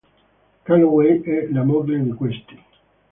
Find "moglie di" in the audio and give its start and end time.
1.63-2.11